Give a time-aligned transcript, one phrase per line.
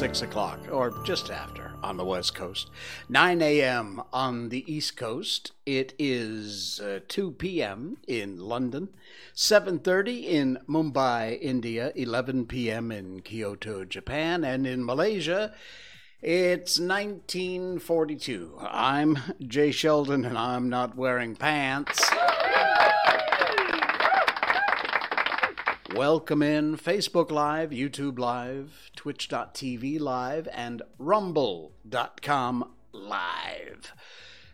[0.00, 2.70] It's 6 o'clock, or just after, on the West Coast.
[3.10, 4.00] 9 a.m.
[4.14, 5.52] on the East Coast.
[5.66, 7.98] It is uh, 2 p.m.
[8.08, 8.88] in London,
[9.36, 12.90] 7.30 in Mumbai, India, 11 p.m.
[12.90, 15.52] in Kyoto, Japan, and in Malaysia,
[16.22, 18.56] it's 1942.
[18.58, 22.00] I'm Jay Sheldon, and I'm not wearing pants.
[25.96, 33.92] Welcome in Facebook Live, YouTube Live, Twitch.tv Live, and Rumble.com Live.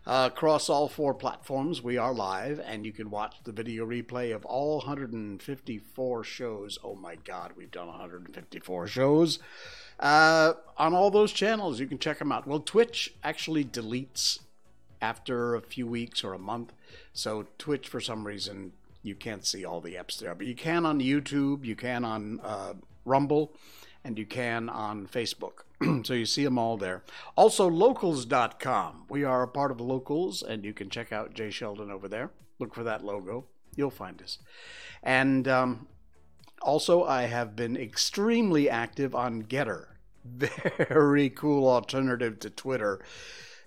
[0.07, 4.35] Uh, across all four platforms, we are live, and you can watch the video replay
[4.35, 6.79] of all 154 shows.
[6.83, 9.39] Oh my God, we've done 154 shows.
[10.01, 12.47] Uh, on all those channels, you can check them out.
[12.47, 14.39] Well, Twitch actually deletes
[15.03, 16.73] after a few weeks or a month.
[17.13, 18.73] So, Twitch, for some reason,
[19.07, 22.41] you can't see all the apps there, but you can on YouTube, you can on
[22.43, 23.55] uh, Rumble,
[24.05, 25.65] and you can on Facebook.
[26.05, 27.05] so you see them all there.
[27.37, 29.05] Also, locals.com.
[29.09, 32.31] We are a part of Locals, and you can check out Jay Sheldon over there.
[32.59, 33.47] Look for that logo,
[33.77, 34.39] you'll find us.
[35.03, 35.87] And um,
[36.63, 39.87] also, I have been extremely active on Gettr.
[40.89, 43.01] Very cool alternative to Twitter.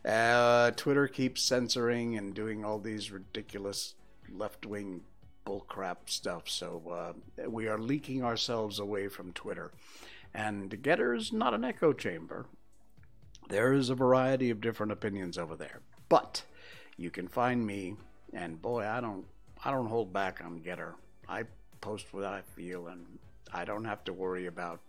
[0.03, 3.93] Uh, Twitter keeps censoring and doing all these ridiculous
[4.31, 5.01] left wing
[5.49, 6.47] bullcrap stuff.
[6.47, 9.71] So uh, we are leaking ourselves away from Twitter.
[10.33, 12.45] And Gettr is not an echo chamber.
[13.49, 15.79] There is a variety of different opinions over there.
[16.07, 16.43] But
[16.97, 17.95] you can find me,
[18.33, 19.25] and boy, I don't,
[19.65, 20.93] I don't hold back on Gettr.
[21.27, 21.45] I
[21.81, 23.05] post what I feel, and
[23.51, 24.81] I don't have to worry about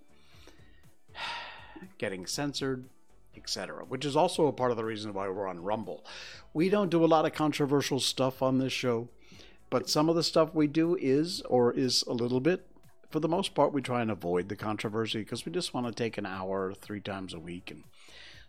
[1.98, 2.84] getting censored,
[3.34, 3.84] etc.
[3.84, 6.04] Which is also a part of the reason why we're on Rumble.
[6.52, 9.08] We don't do a lot of controversial stuff on this show.
[9.70, 12.66] But some of the stuff we do is, or is a little bit,
[13.08, 15.92] for the most part, we try and avoid the controversy because we just want to
[15.92, 17.84] take an hour three times a week and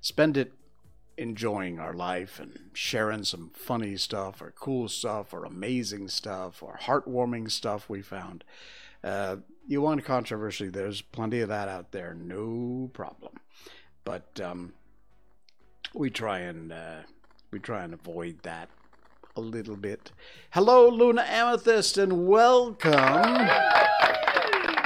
[0.02, 0.54] spend it
[1.18, 6.80] enjoying our life and sharing some funny stuff or cool stuff or amazing stuff or
[6.84, 8.44] heartwarming stuff we found.
[9.04, 13.34] Uh, you want controversy, there's plenty of that out there, no problem.
[14.04, 14.74] But um,
[15.94, 17.02] we try and uh,
[17.52, 18.70] we try and avoid that
[19.36, 20.12] a little bit.
[20.52, 23.50] Hello, Luna Amethyst, and welcome.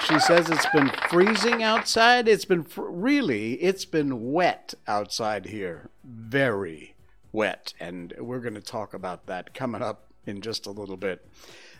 [0.08, 2.28] She says it's been freezing outside.
[2.28, 5.90] It's been fr- really, it's been wet outside here.
[6.04, 6.94] Very
[7.32, 7.74] wet.
[7.80, 11.28] And we're going to talk about that coming up in just a little bit.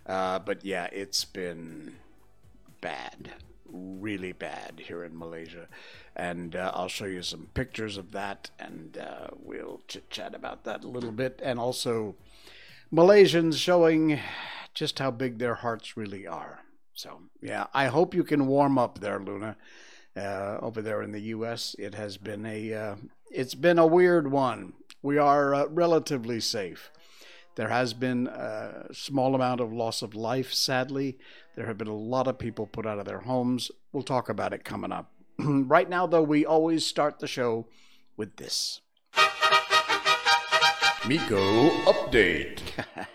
[0.06, 1.98] Uh, but yeah, it's been
[2.82, 3.34] bad.
[3.68, 5.68] Really bad here in Malaysia.
[6.16, 10.64] And uh, I'll show you some pictures of that and uh, we'll chit chat about
[10.64, 11.40] that a little bit.
[11.44, 12.16] And also,
[12.96, 14.22] Malaysians showing
[14.74, 16.62] just how big their hearts really are.
[16.94, 19.58] So, yeah, I hope you can warm up there, Luna.
[20.16, 22.96] Uh, over there in the U.S., it has been a uh,
[23.30, 24.76] it's been a weird one.
[25.02, 26.90] We are uh, relatively safe.
[27.56, 31.18] There has been a small amount of loss of life, sadly.
[31.58, 33.72] There have been a lot of people put out of their homes.
[33.92, 35.12] We'll talk about it coming up.
[35.38, 37.68] right now, though, we always start the show
[38.16, 38.80] with this.
[41.08, 42.62] Miko update.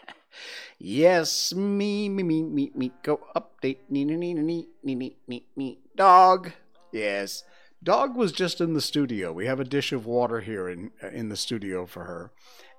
[0.79, 3.79] yes, me, me, me, me, Miko update.
[3.89, 5.79] Nee, nee, nee, nee, nee, nee, nee, nee.
[5.97, 6.53] Dog.
[6.93, 7.43] Yes.
[7.83, 9.33] Dog was just in the studio.
[9.33, 12.31] We have a dish of water here in uh, in the studio for her.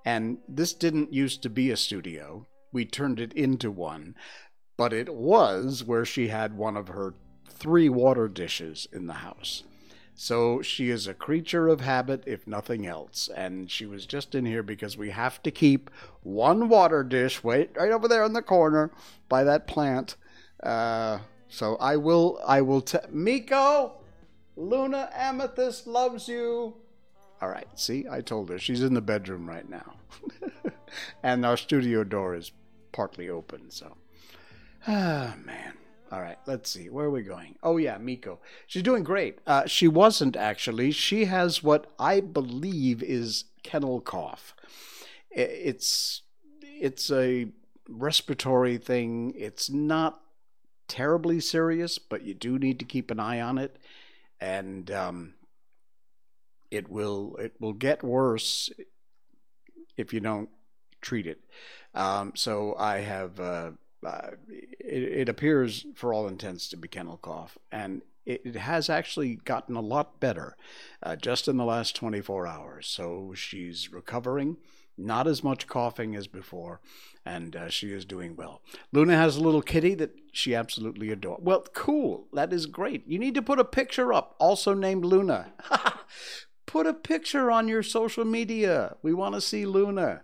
[0.05, 2.47] And this didn't used to be a studio.
[2.71, 4.15] We turned it into one.
[4.77, 7.15] But it was where she had one of her
[7.49, 9.63] three water dishes in the house.
[10.13, 13.29] So she is a creature of habit, if nothing else.
[13.35, 15.89] And she was just in here because we have to keep
[16.21, 18.91] one water dish wait right over there in the corner
[19.29, 20.15] by that plant.
[20.61, 23.93] Uh, so I will, I will tell Miko,
[24.55, 26.75] Luna Amethyst loves you.
[27.41, 29.95] All right, see, I told her she's in the bedroom right now,
[31.23, 32.51] and our studio door is
[32.91, 33.71] partly open.
[33.71, 33.97] So,
[34.87, 35.73] ah, man.
[36.11, 36.89] All right, let's see.
[36.89, 37.55] Where are we going?
[37.63, 38.39] Oh, yeah, Miko.
[38.67, 39.39] She's doing great.
[39.47, 40.91] Uh, she wasn't actually.
[40.91, 44.53] She has what I believe is kennel cough.
[45.29, 46.23] It's
[46.61, 47.47] it's a
[47.87, 49.33] respiratory thing.
[49.37, 50.19] It's not
[50.89, 53.77] terribly serious, but you do need to keep an eye on it,
[54.41, 55.35] and um,
[56.69, 58.69] it will it will get worse
[59.95, 60.49] if you don't
[60.99, 61.39] treat it.
[61.95, 63.39] Um, so I have.
[63.39, 63.71] Uh,
[64.05, 68.89] uh, it, it, appears, for all intents, to be kennel cough, and it, it has
[68.89, 70.55] actually gotten a lot better
[71.03, 72.87] uh, just in the last 24 hours.
[72.87, 74.57] So she's recovering.
[74.97, 76.81] not as much coughing as before,
[77.25, 78.61] and uh, she is doing well.
[78.91, 81.39] Luna has a little kitty that she absolutely adores.
[81.41, 82.27] Well, cool.
[82.33, 83.07] That is great.
[83.07, 85.53] You need to put a picture up, also named Luna.
[86.65, 88.95] put a picture on your social media.
[89.01, 90.23] We want to see Luna.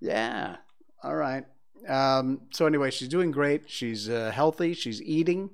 [0.00, 0.56] Yeah.
[1.02, 1.44] All right.
[1.88, 3.70] Um, so anyway, she's doing great.
[3.70, 4.74] She's uh, healthy.
[4.74, 5.50] She's eating.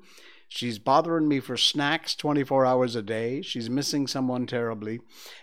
[0.49, 3.43] She's bothering me for snacks 24 hours a day.
[3.43, 5.01] She's missing someone terribly.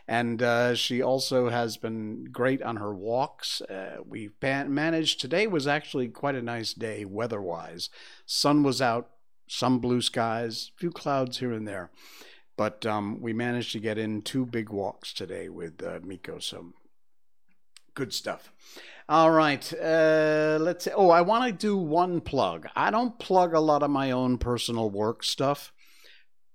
[0.08, 3.62] And uh, she also has been great on her walks.
[3.62, 7.90] Uh, we managed, today was actually quite a nice day weather wise.
[8.26, 9.10] Sun was out,
[9.48, 11.92] some blue skies, a few clouds here and there.
[12.56, 16.40] But um, we managed to get in two big walks today with uh, Miko.
[16.40, 16.74] So
[17.94, 18.52] good stuff.
[19.10, 19.74] All right.
[19.74, 20.88] Uh, let's.
[20.96, 22.68] Oh, I want to do one plug.
[22.76, 25.74] I don't plug a lot of my own personal work stuff,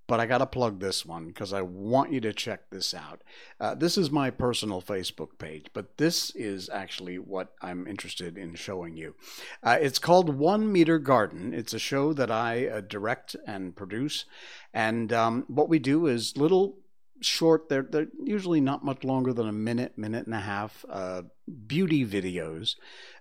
[0.07, 3.23] but I got to plug this one because I want you to check this out.
[3.61, 8.55] Uh, this is my personal Facebook page, but this is actually what I'm interested in
[8.55, 9.15] showing you.
[9.63, 11.53] Uh, it's called One Meter Garden.
[11.53, 14.25] It's a show that I uh, direct and produce,
[14.73, 16.79] and um, what we do is little
[17.21, 17.69] short.
[17.69, 20.85] They're they're usually not much longer than a minute, minute and a half.
[20.89, 21.23] Uh,
[21.67, 22.77] beauty videos,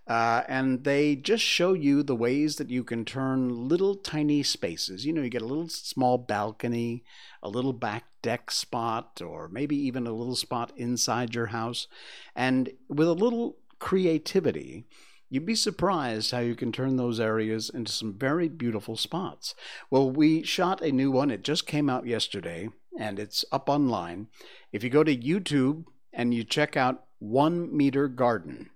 [0.08, 5.06] uh, and they just show you the ways that you can turn little tiny spaces.
[5.06, 7.04] You know, you get a little small balcony,
[7.42, 11.88] a little back deck spot, or maybe even a little spot inside your house,
[12.36, 14.86] and with a little creativity.
[15.30, 19.56] You'd be surprised how you can turn those areas into some very beautiful spots.
[19.90, 21.32] Well, we shot a new one.
[21.32, 24.28] It just came out yesterday and it's up online.
[24.72, 28.72] If you go to YouTube and you check out One Meter Garden,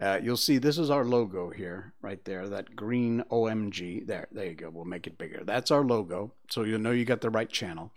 [0.00, 4.06] uh, you'll see this is our logo here, right there, that green OMG.
[4.06, 4.70] There, there you go.
[4.70, 5.42] We'll make it bigger.
[5.44, 7.92] That's our logo, so you'll know you got the right channel.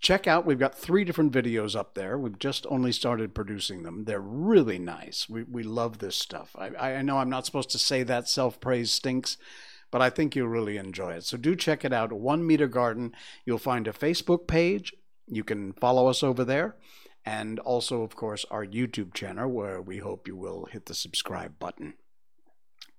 [0.00, 2.18] Check out, we've got three different videos up there.
[2.18, 4.04] We've just only started producing them.
[4.04, 5.28] They're really nice.
[5.28, 6.56] We, we love this stuff.
[6.58, 9.36] I, I know I'm not supposed to say that self praise stinks,
[9.92, 11.24] but I think you'll really enjoy it.
[11.24, 12.12] So do check it out.
[12.12, 13.12] One Meter Garden.
[13.44, 14.92] You'll find a Facebook page,
[15.26, 16.76] you can follow us over there.
[17.24, 21.58] And also, of course, our YouTube channel where we hope you will hit the subscribe
[21.58, 21.94] button.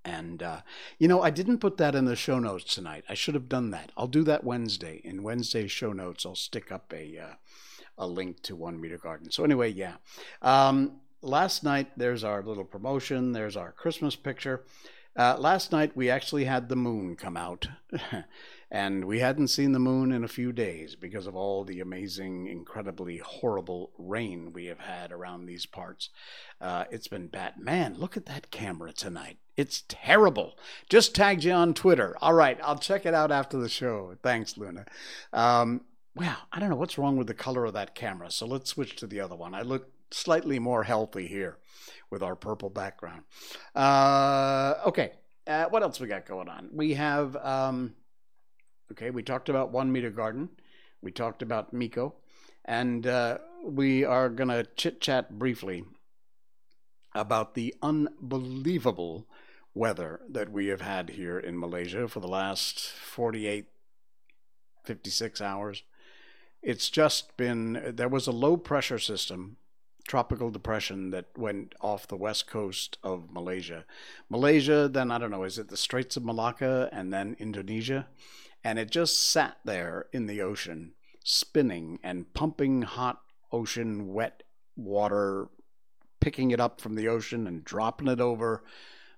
[0.05, 0.61] And, uh,
[0.97, 3.05] you know, I didn't put that in the show notes tonight.
[3.07, 3.91] I should have done that.
[3.95, 5.01] I'll do that Wednesday.
[5.03, 7.33] In Wednesday's show notes, I'll stick up a, uh,
[7.97, 9.31] a link to One Meter Garden.
[9.31, 9.95] So, anyway, yeah.
[10.41, 14.65] Um, last night, there's our little promotion, there's our Christmas picture.
[15.15, 17.67] Uh, last night, we actually had the moon come out.
[18.73, 22.47] And we hadn't seen the moon in a few days because of all the amazing,
[22.47, 26.09] incredibly horrible rain we have had around these parts.
[26.59, 27.59] Uh, it's been bad.
[27.59, 29.37] Man, look at that camera tonight.
[29.55, 30.57] It's terrible.
[30.89, 32.17] Just tagged you on Twitter.
[32.19, 34.15] All right, I'll check it out after the show.
[34.23, 34.85] Thanks, Luna.
[35.31, 35.81] Um,
[36.15, 38.31] wow, I don't know what's wrong with the color of that camera.
[38.31, 39.53] So let's switch to the other one.
[39.53, 41.59] I look slightly more healthy here
[42.09, 43.21] with our purple background.
[43.75, 45.11] Uh, okay,
[45.45, 46.69] uh, what else we got going on?
[46.73, 47.35] We have.
[47.35, 47.93] Um,
[48.91, 50.49] Okay, we talked about One Meter Garden,
[51.01, 52.15] we talked about Miko,
[52.65, 55.85] and uh, we are going to chit chat briefly
[57.15, 59.27] about the unbelievable
[59.73, 63.65] weather that we have had here in Malaysia for the last 48,
[64.83, 65.83] 56 hours.
[66.61, 69.57] It's just been, there was a low pressure system,
[70.07, 73.85] tropical depression that went off the west coast of Malaysia.
[74.29, 78.07] Malaysia, then I don't know, is it the Straits of Malacca and then Indonesia?
[78.63, 80.93] And it just sat there in the ocean,
[81.23, 84.43] spinning and pumping hot ocean wet
[84.75, 85.47] water,
[86.19, 88.63] picking it up from the ocean and dropping it over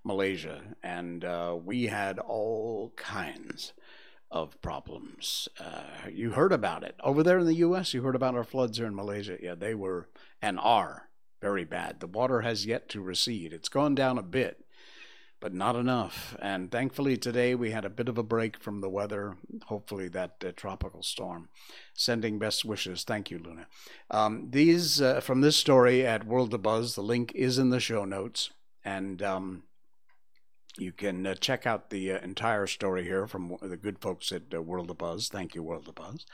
[0.04, 0.62] Malaysia.
[0.84, 3.74] And uh, we had all kinds
[4.32, 5.48] of problems.
[5.60, 6.96] Uh, you heard about it.
[7.04, 9.38] Over there in the U.S., you heard about our floods here in Malaysia.
[9.42, 10.10] Yeah, they were
[10.42, 11.10] and are
[11.42, 12.00] very bad.
[12.00, 13.54] The water has yet to recede.
[13.54, 14.65] It's gone down a bit,
[15.46, 16.36] but not enough.
[16.42, 19.38] And thankfully, today we had a bit of a break from the weather.
[19.68, 21.50] Hopefully, that uh, tropical storm.
[21.94, 23.04] Sending best wishes.
[23.04, 23.68] Thank you, Luna.
[24.10, 26.96] Um, these uh, from this story at World of Buzz.
[26.96, 28.50] The link is in the show notes,
[28.84, 29.66] and um,
[30.80, 34.52] you can uh, check out the uh, entire story here from the good folks at
[34.52, 35.28] uh, World of Buzz.
[35.28, 36.26] Thank you, World of Buzz.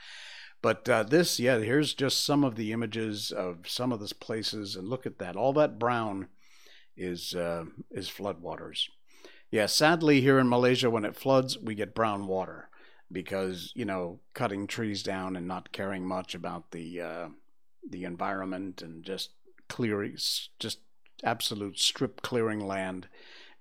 [0.62, 4.74] But uh, this, yeah, here's just some of the images of some of the places,
[4.74, 5.36] and look at that.
[5.36, 6.28] All that brown
[6.96, 7.34] is
[7.90, 8.86] is floodwaters.
[9.52, 12.70] Yeah, sadly, here in Malaysia, when it floods, we get brown water
[13.12, 17.28] because you know cutting trees down and not caring much about the uh,
[17.86, 19.32] the environment and just
[19.68, 20.16] clearing,
[20.58, 20.78] just
[21.22, 23.08] absolute strip clearing land,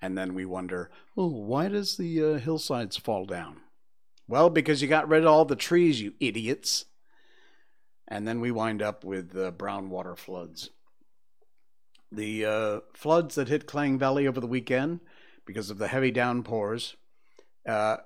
[0.01, 3.57] and then we wonder, oh, why does the uh, hillsides fall down?
[4.29, 6.86] Well, because you got rid of all the trees, you idiots.
[8.07, 10.69] And then we wind up with uh, brown water floods.
[12.12, 15.01] The uh, floods that hit Klang Valley over the weekend
[15.51, 16.96] because of the heavy downpours
[17.67, 17.98] uh,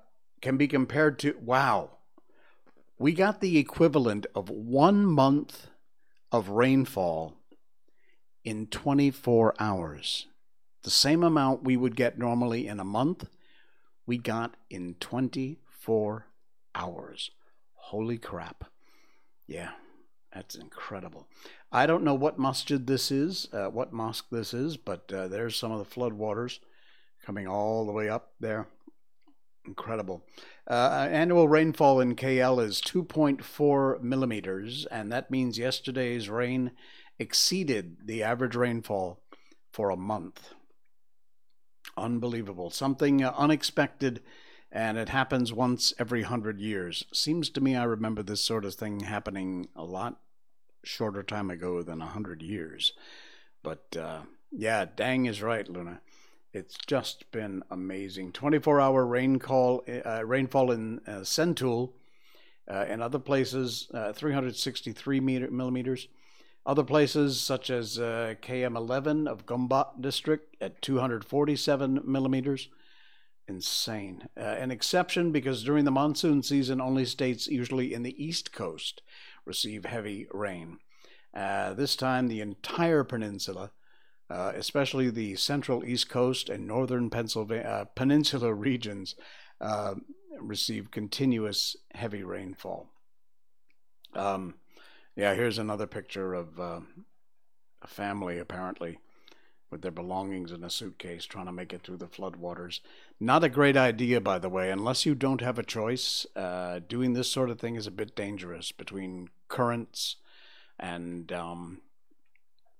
[0.41, 1.91] can be compared to wow,
[2.97, 5.67] we got the equivalent of one month
[6.31, 7.37] of rainfall
[8.43, 10.25] in 24 hours.
[10.81, 13.27] The same amount we would get normally in a month,
[14.07, 16.25] we got in 24
[16.73, 17.29] hours.
[17.75, 18.63] Holy crap.
[19.45, 19.73] Yeah,
[20.33, 21.27] that's incredible.
[21.71, 25.55] I don't know what masjid this is, uh, what mosque this is, but uh, there's
[25.55, 26.17] some of the floodwaters.
[26.17, 26.59] waters
[27.25, 28.67] coming all the way up there.
[29.65, 30.23] Incredible.
[30.69, 36.71] Uh, annual rainfall in KL is 2.4 millimeters, and that means yesterday's rain
[37.17, 39.21] exceeded the average rainfall
[39.71, 40.53] for a month.
[41.97, 42.69] Unbelievable.
[42.69, 44.21] Something unexpected,
[44.71, 47.05] and it happens once every hundred years.
[47.13, 50.19] Seems to me I remember this sort of thing happening a lot
[50.83, 52.93] shorter time ago than a hundred years.
[53.63, 56.01] But uh, yeah, dang is right, Luna.
[56.55, 58.31] It's just been amazing.
[58.31, 61.91] 24 hour rainfall, uh, rainfall in uh, Sentul
[62.65, 66.07] uh, and other places, uh, 363 meter, millimeters.
[66.65, 72.69] Other places, such as uh, KM11 of Gombak district at 247 millimeters.
[73.49, 74.29] Insane.
[74.37, 79.01] Uh, an exception because during the monsoon season, only states usually in the East Coast
[79.43, 80.77] receive heavy rain.
[81.33, 83.71] this time, the entire peninsula
[84.29, 89.15] uh, especially the central East Coast and northern Pennsylvania uh, peninsula regions,
[89.61, 89.95] uh,
[90.39, 92.89] receive continuous heavy rainfall.
[94.13, 94.55] Um,
[95.15, 96.81] yeah, here's another picture of uh,
[97.81, 98.99] a family apparently
[99.71, 102.79] with their belongings in a suitcase trying to make it through the floodwaters.
[103.19, 106.25] Not a great idea, by the way, unless you don't have a choice.
[106.35, 110.17] Uh, doing this sort of thing is a bit dangerous between currents
[110.79, 111.81] and, um,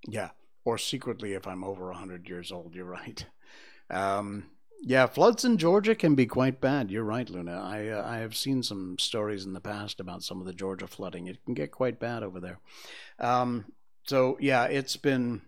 [0.08, 0.30] yeah,
[0.66, 2.76] or secretly if I'm over 100 years old.
[2.76, 3.26] You're right.
[3.90, 4.48] Um,
[4.82, 6.92] yeah, floods in Georgia can be quite bad.
[6.92, 7.62] You're right, Luna.
[7.62, 10.88] I uh, I have seen some stories in the past about some of the Georgia
[10.88, 11.28] flooding.
[11.28, 12.60] It can get quite bad over there.
[13.20, 13.66] Um,
[14.04, 15.42] so yeah, it's been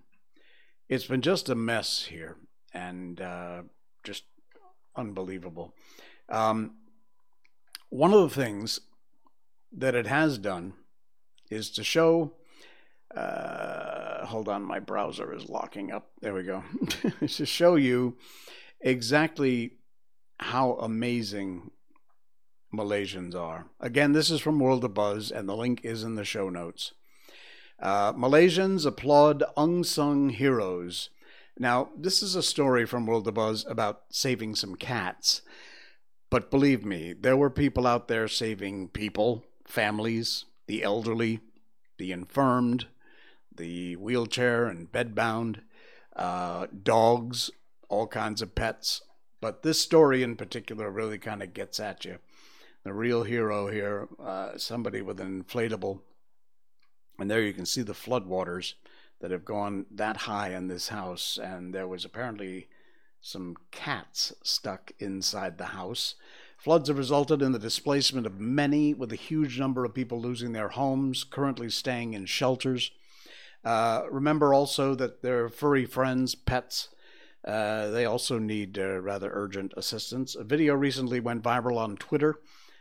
[0.87, 2.37] it's been just a mess here,
[2.73, 3.63] and uh,
[4.03, 4.23] just
[4.95, 5.73] unbelievable.
[6.29, 6.77] Um,
[7.89, 8.79] one of the things
[9.71, 10.73] that it has done
[11.51, 12.33] is to show
[13.17, 16.09] uh, hold on, my browser is locking up.
[16.21, 16.63] There we go.
[17.27, 18.17] to show you
[18.79, 19.73] exactly
[20.39, 21.71] how amazing
[22.73, 23.67] Malaysians are.
[23.79, 26.93] Again, this is from World of Buzz, and the link is in the show notes.
[27.81, 31.09] Uh, Malaysians applaud unsung heroes.
[31.57, 35.41] Now, this is a story from World of Buzz about saving some cats.
[36.29, 41.39] But believe me, there were people out there saving people, families, the elderly,
[41.97, 42.87] the infirmed,
[43.57, 45.61] the wheelchair and bedbound,
[46.15, 47.51] uh, dogs,
[47.89, 49.01] all kinds of pets.
[49.41, 52.17] But this story in particular really kind of gets at you.
[52.83, 55.99] The real hero here, uh, somebody with an inflatable,
[57.19, 58.73] and there you can see the floodwaters
[59.19, 62.67] that have gone that high in this house, and there was apparently
[63.19, 66.15] some cats stuck inside the house.
[66.57, 70.53] Floods have resulted in the displacement of many, with a huge number of people losing
[70.53, 72.91] their homes, currently staying in shelters.
[73.67, 76.87] Uh, remember also that their furry friends, pets,
[77.45, 80.35] uh, they also need uh, rather urgent assistance.
[80.35, 82.39] A video recently went viral on Twitter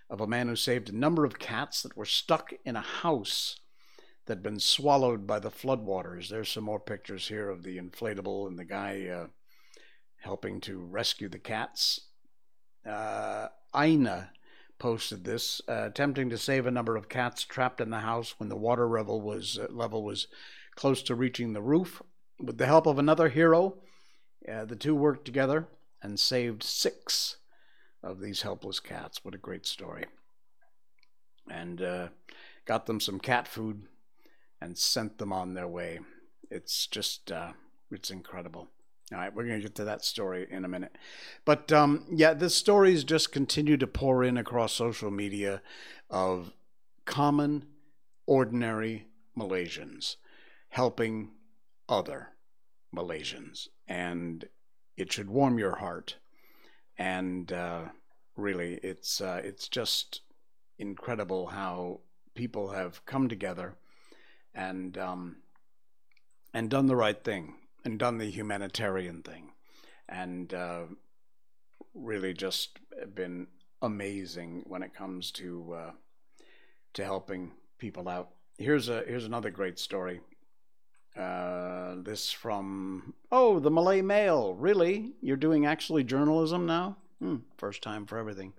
[0.08, 3.58] of a man who saved a number of cats that were stuck in a house
[4.26, 6.28] that had been swallowed by the floodwaters.
[6.28, 9.26] There's some more pictures here of the inflatable and the guy uh,
[10.18, 11.98] helping to rescue the cats.
[12.88, 14.30] Uh, Aina
[14.78, 18.56] posted this, attempting to save a number of cats trapped in the house when the
[18.56, 20.28] water level was level was
[20.76, 22.02] close to reaching the roof.
[22.38, 23.78] With the help of another hero,
[24.50, 25.66] uh, the two worked together
[26.02, 27.38] and saved six
[28.02, 29.24] of these helpless cats.
[29.24, 30.04] What a great story.
[31.50, 32.08] And uh,
[32.66, 33.84] got them some cat food
[34.60, 36.00] and sent them on their way.
[36.50, 37.52] It's just, uh,
[37.90, 38.68] it's incredible.
[39.12, 40.96] All right, we're going to get to that story in a minute.
[41.44, 45.62] But um, yeah, the stories just continue to pour in across social media
[46.10, 46.52] of
[47.04, 47.66] common,
[48.26, 49.06] ordinary
[49.38, 50.16] Malaysians
[50.68, 51.30] helping
[51.88, 52.28] other
[52.94, 53.68] Malaysians.
[53.86, 54.44] And
[54.96, 56.16] it should warm your heart.
[56.98, 57.84] And uh,
[58.36, 60.22] really, it's, uh, it's just
[60.78, 62.00] incredible how
[62.34, 63.76] people have come together
[64.54, 65.36] and, um,
[66.52, 67.54] and done the right thing
[67.84, 69.52] and done the humanitarian thing.
[70.08, 70.84] And uh,
[71.94, 72.78] really just
[73.14, 73.46] been
[73.82, 75.90] amazing when it comes to uh,
[76.94, 78.30] to helping people out.
[78.58, 80.20] Here's a here's another great story
[81.16, 84.54] Uh, this from, oh, the Malay Mail.
[84.54, 85.12] Really?
[85.22, 86.98] You're doing actually journalism now?
[87.20, 88.52] Hmm, first time for everything.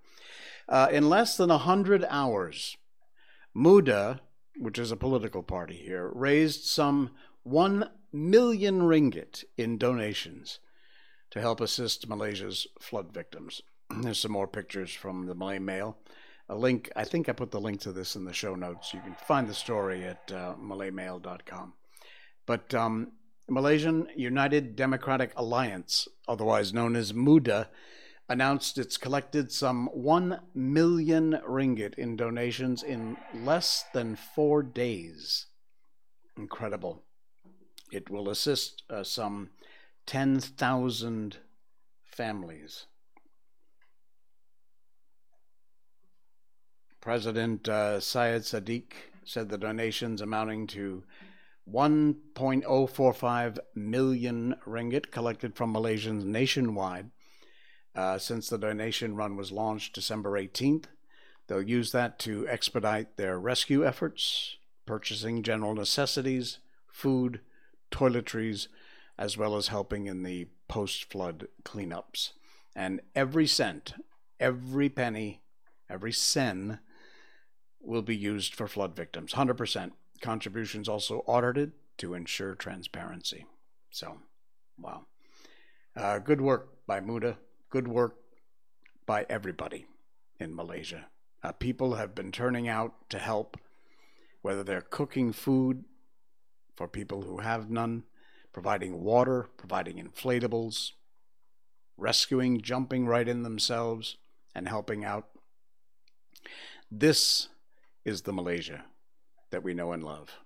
[0.68, 2.78] Uh, in less than a 100 hours,
[3.54, 4.22] Muda,
[4.58, 7.12] which is a political party here, raised some
[7.44, 10.60] 1 million ringgit in donations
[11.30, 13.62] to help assist Malaysia's flood victims.
[14.02, 15.98] There's some more pictures from the Malay Mail.
[16.50, 18.94] A link, I think I put the link to this in the show notes.
[18.94, 21.74] You can find the story at uh, malaymail.com.
[22.48, 23.12] But um,
[23.48, 27.68] Malaysian United Democratic Alliance, otherwise known as MUDA,
[28.30, 35.48] announced it's collected some 1 million ringgit in donations in less than four days.
[36.36, 37.04] Incredible.
[37.92, 39.51] It will assist uh, some
[40.06, 41.38] 10,000
[42.06, 42.86] families.
[47.01, 51.04] President uh, Syed Saddiq said the donations amounting to
[51.72, 57.12] 1.045 million ringgit collected from Malaysians nationwide
[57.96, 60.86] uh, since the donation run was launched December 18th.
[61.48, 67.42] They'll use that to expedite their rescue efforts, purchasing general necessities, food,
[67.92, 68.68] toiletries,
[69.18, 72.32] as well as helping in the post flood cleanups.
[72.76, 73.94] And every cent,
[74.40, 75.42] every penny,
[75.90, 76.80] every sen
[77.82, 79.92] will be used for flood victims, 100%.
[80.22, 83.46] Contributions also audited to ensure transparency.
[83.92, 84.18] So,
[84.78, 85.06] wow.
[85.96, 87.38] Uh, good work by Muda.
[87.70, 88.16] Good work
[89.06, 89.88] by everybody
[90.40, 91.08] in Malaysia.
[91.44, 93.58] Uh, people have been turning out to help,
[94.42, 95.86] whether they're cooking food
[96.76, 98.04] for people who have none,
[98.54, 100.92] providing water, providing inflatables,
[101.98, 104.18] rescuing, jumping right in themselves,
[104.54, 105.28] and helping out.
[106.92, 107.50] This
[108.06, 108.86] is the Malaysia
[109.52, 110.40] that we know and love,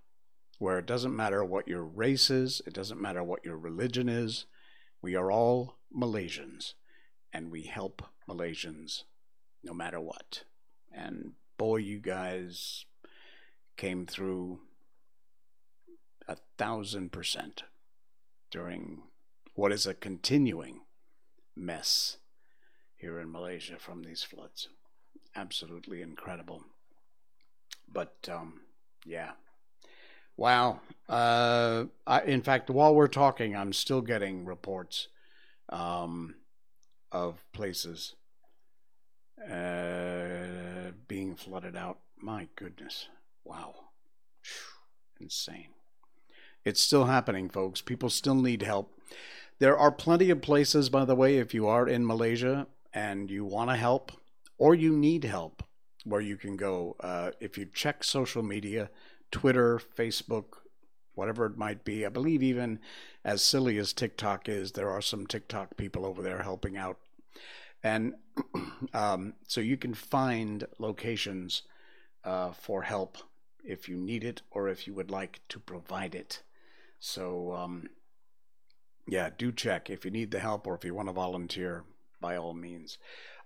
[0.59, 4.45] where it doesn't matter what your race is, it doesn't matter what your religion is,
[5.01, 6.73] we are all Malaysians,
[7.33, 9.03] and we help Malaysians
[9.63, 10.43] no matter what.
[10.91, 12.85] And boy, you guys
[13.77, 14.59] came through
[16.27, 17.63] a thousand percent
[18.51, 19.03] during
[19.55, 20.81] what is a continuing
[21.55, 22.17] mess
[22.95, 24.69] here in Malaysia from these floods.
[25.35, 26.63] Absolutely incredible.
[27.91, 28.61] But um,
[29.05, 29.31] yeah.
[30.37, 30.79] Wow.
[31.07, 35.07] Uh, I, in fact, while we're talking, I'm still getting reports
[35.69, 36.35] um,
[37.11, 38.15] of places
[39.49, 41.99] uh, being flooded out.
[42.17, 43.07] My goodness.
[43.43, 43.75] Wow.
[44.43, 45.25] Whew.
[45.25, 45.69] Insane.
[46.63, 47.81] It's still happening, folks.
[47.81, 48.93] People still need help.
[49.59, 53.45] There are plenty of places, by the way, if you are in Malaysia and you
[53.45, 54.11] want to help
[54.57, 55.63] or you need help,
[56.03, 56.95] where you can go.
[56.99, 58.89] Uh, if you check social media,
[59.31, 60.57] Twitter, Facebook,
[61.13, 62.79] whatever it might be, I believe even
[63.23, 66.97] as silly as TikTok is, there are some TikTok people over there helping out.
[67.83, 68.13] And
[68.93, 71.63] um, so you can find locations
[72.23, 73.17] uh, for help
[73.63, 76.41] if you need it or if you would like to provide it.
[76.99, 77.89] So, um,
[79.07, 81.83] yeah, do check if you need the help or if you want to volunteer,
[82.19, 82.97] by all means.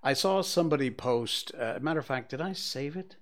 [0.06, 1.52] I saw somebody post.
[1.60, 3.16] Uh, matter of fact, did I save it?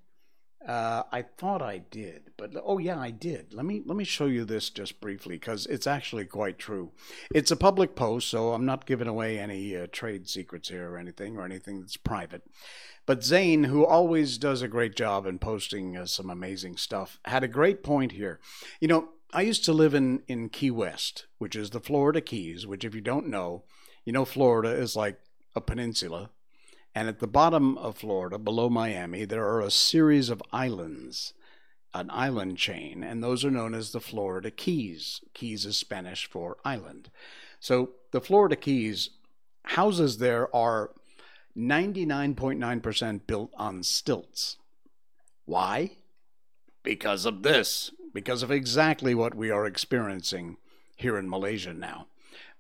[0.68, 3.54] Uh, I thought I did, but oh yeah, I did.
[3.54, 6.92] Let me let me show you this just briefly because it's actually quite true.
[7.34, 10.98] It's a public post, so I'm not giving away any uh, trade secrets here or
[10.98, 12.44] anything or anything that's private.
[13.06, 17.44] But Zane, who always does a great job in posting uh, some amazing stuff, had
[17.46, 18.42] a great point here.
[18.82, 22.68] You know, I used to live in in Key West, which is the Florida Keys.
[22.68, 23.64] Which, if you don't know,
[24.04, 25.20] you know Florida is like
[25.56, 26.30] a peninsula
[26.96, 31.34] and at the bottom of Florida, below Miami, there are a series of islands,
[31.94, 35.22] an island chain, and those are known as the Florida Keys.
[35.34, 37.10] Keys is Spanish for island.
[37.60, 39.10] So the Florida Keys,
[39.64, 40.92] houses there are
[41.58, 44.58] 99.9% built on stilts.
[45.46, 45.98] Why?
[46.84, 50.58] Because of this, because of exactly what we are experiencing
[50.96, 52.08] here in Malaysia now.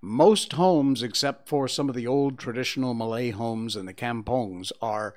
[0.05, 5.15] Most homes, except for some of the old traditional Malay homes in the kampongs, are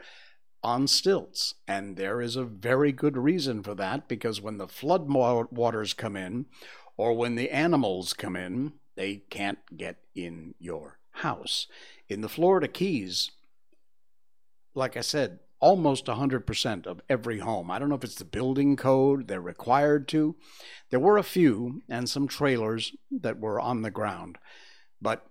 [0.62, 1.54] on stilts.
[1.66, 6.14] And there is a very good reason for that because when the flood waters come
[6.14, 6.46] in
[6.96, 11.66] or when the animals come in, they can't get in your house.
[12.08, 13.32] In the Florida Keys,
[14.72, 17.72] like I said, almost 100% of every home.
[17.72, 20.36] I don't know if it's the building code, they're required to.
[20.90, 24.38] There were a few and some trailers that were on the ground
[25.00, 25.26] but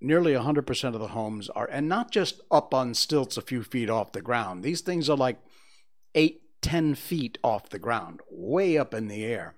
[0.00, 3.90] nearly 100% of the homes are, and not just up on stilts a few feet
[3.90, 4.62] off the ground.
[4.62, 5.38] These things are like
[6.14, 9.56] eight, ten feet off the ground, way up in the air.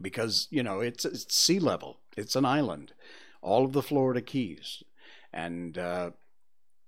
[0.00, 2.00] because you know it's, it's sea level.
[2.16, 2.92] It's an island,
[3.42, 4.82] all of the Florida Keys,
[5.32, 6.10] and uh,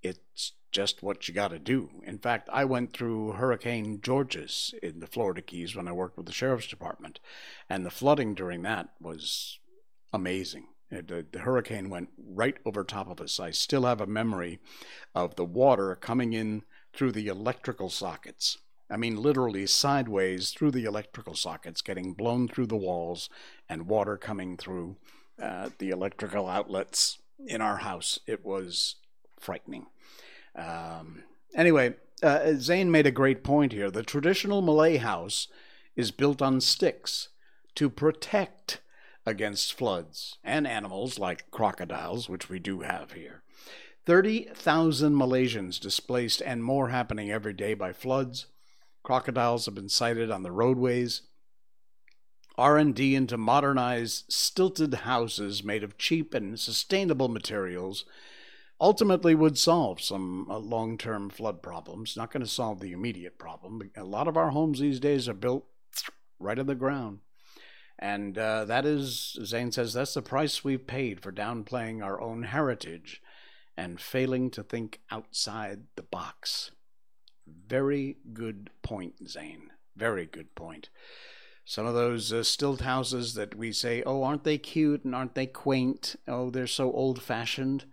[0.01, 1.89] it's just what you got to do.
[2.05, 6.25] In fact, I went through Hurricane Georges in the Florida Keys when I worked with
[6.25, 7.19] the sheriff's department,
[7.69, 9.59] and the flooding during that was
[10.13, 10.67] amazing.
[10.91, 13.39] The, the, hurricane went right over top of us.
[13.39, 14.59] I still have a memory
[15.15, 18.57] of the water coming in through the electrical sockets.
[18.89, 23.29] I mean, literally sideways through the electrical sockets, getting blown through the walls,
[23.69, 24.97] and water coming through
[25.41, 28.19] uh, the electrical outlets in our house.
[28.27, 28.95] It was
[29.39, 29.85] frightening.
[30.55, 31.23] Um,
[31.55, 33.89] anyway, uh, Zane made a great point here.
[33.89, 35.47] The traditional Malay house
[35.95, 37.29] is built on sticks
[37.75, 38.81] to protect
[39.25, 43.43] against floods and animals like crocodiles, which we do have here.
[44.05, 48.47] 30,000 Malaysians displaced and more happening every day by floods.
[49.03, 51.21] Crocodiles have been sighted on the roadways.
[52.57, 58.05] R&D into modernized stilted houses made of cheap and sustainable materials
[58.79, 62.17] ultimately would solve some uh, long-term flood problems.
[62.17, 63.91] Not going to solve the immediate problem.
[63.95, 65.65] A lot of our homes these days are built
[66.39, 67.19] right in the ground.
[68.01, 72.43] And uh, that is, Zane says, that's the price we've paid for downplaying our own
[72.43, 73.21] heritage
[73.77, 76.71] and failing to think outside the box.
[77.67, 79.69] Very good point, Zane.
[79.95, 80.89] Very good point.
[81.63, 85.35] Some of those uh, stilt houses that we say, oh, aren't they cute and aren't
[85.35, 86.15] they quaint?
[86.27, 87.85] Oh, they're so old fashioned.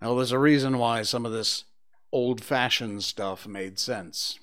[0.00, 1.64] Well, there's a reason why some of this
[2.10, 4.38] old fashioned stuff made sense.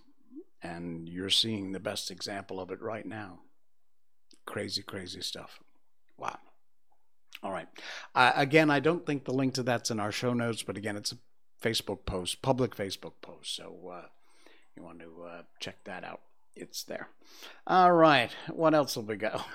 [0.62, 3.40] And you're seeing the best example of it right now.
[4.46, 5.60] Crazy, crazy stuff.
[6.18, 6.38] Wow.
[7.44, 7.68] All right.
[8.14, 10.96] Uh, again, I don't think the link to that's in our show notes, but again,
[10.96, 11.18] it's a
[11.62, 13.56] Facebook post, public Facebook post.
[13.56, 14.06] So uh,
[14.76, 16.22] you want to uh, check that out.
[16.56, 17.10] It's there.
[17.68, 18.32] All right.
[18.50, 19.42] What else will we go?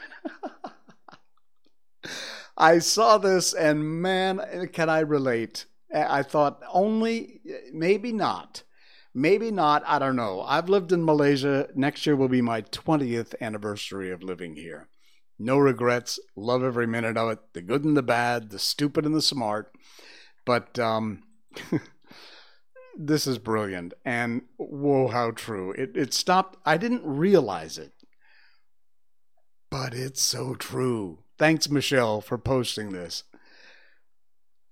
[2.56, 5.64] I saw this and man, can I relate?
[5.94, 7.40] I thought only,
[7.72, 8.62] maybe not.
[9.14, 9.82] Maybe not.
[9.86, 10.42] I don't know.
[10.42, 11.68] I've lived in Malaysia.
[11.74, 14.88] Next year will be my 20th anniversary of living here.
[15.38, 16.18] No regrets.
[16.36, 17.38] Love every minute of it.
[17.52, 19.72] The good and the bad, the stupid and the smart.
[20.46, 21.22] But um,
[22.98, 23.94] this is brilliant.
[24.04, 25.72] And whoa, how true.
[25.72, 26.58] It, it stopped.
[26.64, 27.92] I didn't realize it.
[29.70, 31.20] But it's so true.
[31.38, 33.24] Thanks, Michelle, for posting this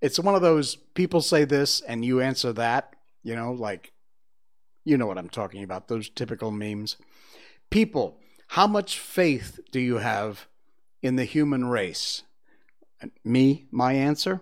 [0.01, 3.93] it's one of those people say this and you answer that, you know, like
[4.89, 6.97] you know what I'm talking about, those typical memes.
[7.69, 10.47] People, how much faith do you have
[11.03, 12.23] in the human race?
[13.23, 14.41] Me, my answer?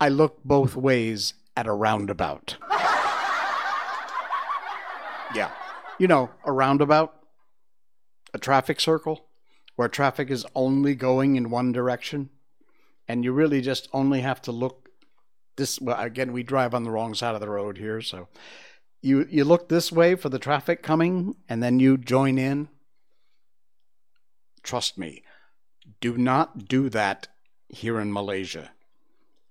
[0.00, 2.56] I look both ways at a roundabout.
[5.32, 5.52] yeah.
[5.98, 7.14] You know, a roundabout,
[8.34, 9.26] a traffic circle
[9.76, 12.30] where traffic is only going in one direction
[13.06, 14.88] and you really just only have to look
[15.56, 18.26] this well again we drive on the wrong side of the road here so
[19.02, 22.68] you you look this way for the traffic coming and then you join in.
[24.62, 25.22] Trust me
[26.00, 27.28] do not do that
[27.68, 28.72] here in Malaysia.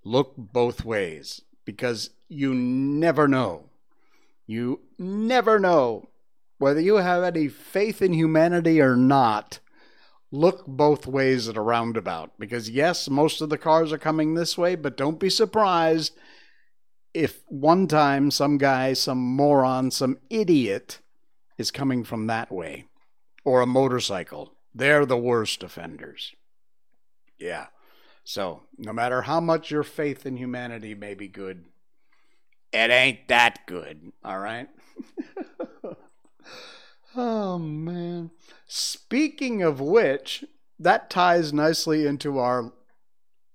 [0.04, 3.70] Look both ways because you never know.
[4.46, 6.10] You never know
[6.58, 9.60] whether you have any faith in humanity or not.
[10.32, 14.58] Look both ways at a roundabout because yes, most of the cars are coming this
[14.58, 16.18] way, but don't be surprised
[17.13, 21.00] if one time some guy, some moron, some idiot
[21.58, 22.86] is coming from that way
[23.43, 24.54] or a motorcycle.
[24.74, 26.34] They're the worst offenders.
[27.38, 27.67] Yeah.
[28.24, 31.65] So, no matter how much your faith in humanity may be good,
[32.71, 34.69] it ain't that good, all right?
[37.15, 38.32] Oh, man.
[38.67, 40.45] Speaking of which,
[40.80, 42.71] that ties nicely into our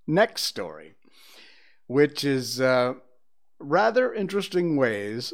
[0.06, 0.94] next story,
[1.86, 2.94] which is uh,
[3.58, 5.32] rather interesting ways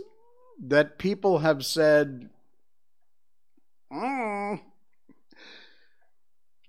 [0.61, 2.30] that people have said,
[3.92, 4.61] mm,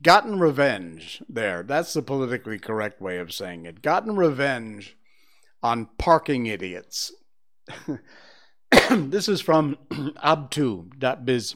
[0.01, 1.63] gotten revenge there.
[1.63, 3.81] That's the politically correct way of saying it.
[3.81, 4.97] Gotten revenge
[5.61, 7.13] on parking idiots.
[8.91, 11.55] this is from abtu.biz.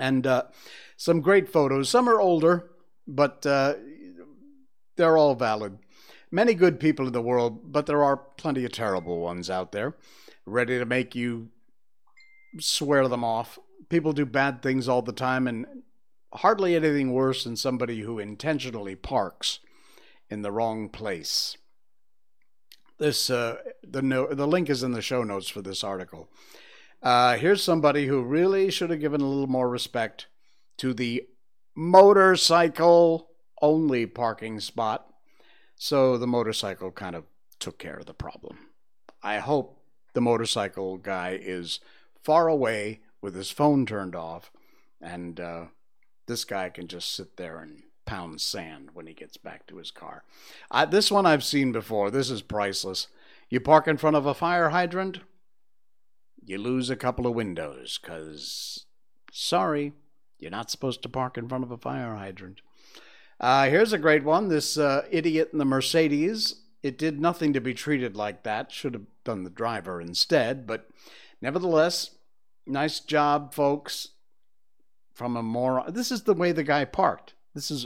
[0.00, 0.44] And uh,
[0.96, 1.88] some great photos.
[1.88, 2.70] Some are older,
[3.06, 3.74] but uh,
[4.96, 5.78] they're all valid.
[6.32, 9.94] Many good people in the world, but there are plenty of terrible ones out there,
[10.46, 11.50] ready to make you
[12.58, 13.58] swear them off.
[13.88, 15.66] People do bad things all the time, and
[16.32, 19.60] hardly anything worse than somebody who intentionally parks
[20.28, 21.58] in the wrong place
[23.02, 26.30] this uh, the no, the link is in the show notes for this article.
[27.02, 30.28] Uh, here's somebody who really should have given a little more respect
[30.78, 31.24] to the
[31.74, 33.28] motorcycle
[33.60, 35.11] only parking spot.
[35.84, 37.24] So the motorcycle kind of
[37.58, 38.68] took care of the problem.
[39.20, 41.80] I hope the motorcycle guy is
[42.22, 44.52] far away with his phone turned off,
[45.00, 45.64] and uh,
[46.28, 49.90] this guy can just sit there and pound sand when he gets back to his
[49.90, 50.22] car.
[50.88, 52.12] This one I've seen before.
[52.12, 53.08] This is priceless.
[53.50, 55.18] You park in front of a fire hydrant,
[56.44, 58.86] you lose a couple of windows because,
[59.32, 59.94] sorry,
[60.38, 62.60] you're not supposed to park in front of a fire hydrant.
[63.42, 64.48] Uh, here's a great one.
[64.48, 66.62] This uh, idiot in the Mercedes.
[66.82, 68.72] It did nothing to be treated like that.
[68.72, 70.66] Should have done the driver instead.
[70.66, 70.88] But
[71.40, 72.10] nevertheless,
[72.66, 74.08] nice job, folks.
[75.12, 75.92] From a moron.
[75.92, 77.34] This is the way the guy parked.
[77.54, 77.84] This is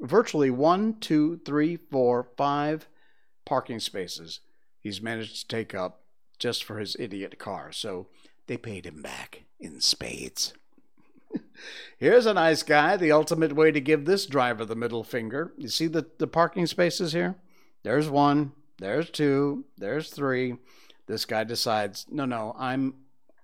[0.00, 2.88] virtually one, two, three, four, five
[3.46, 4.40] parking spaces
[4.82, 6.02] he's managed to take up
[6.38, 7.72] just for his idiot car.
[7.72, 8.08] So
[8.48, 10.52] they paid him back in spades.
[11.98, 12.96] Here's a nice guy.
[12.96, 15.52] The ultimate way to give this driver the middle finger.
[15.56, 17.36] You see the, the parking spaces here?
[17.82, 20.56] There's one, there's two, there's three.
[21.06, 22.94] This guy decides, no, no, I'm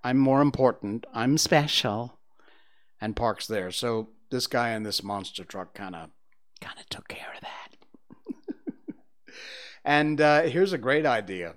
[0.03, 1.05] I'm more important.
[1.13, 2.17] I'm special.
[3.01, 3.71] And parks there.
[3.71, 6.09] So this guy in this monster truck kind of
[6.61, 8.95] kind of took care of that.
[9.85, 11.55] and uh, here's a great idea.